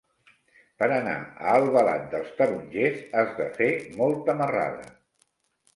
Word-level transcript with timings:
Per 0.83 0.87
anar 0.95 1.13
a 1.25 1.53
Albalat 1.59 2.07
dels 2.15 2.33
Tarongers 2.41 3.05
has 3.21 3.39
de 3.43 3.49
fer 3.61 3.71
molta 4.03 4.39
marrada. 4.43 4.91